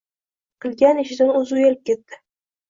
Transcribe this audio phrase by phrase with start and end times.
[0.65, 2.21] Qilgan ishidan o’zi uyalib ketdi.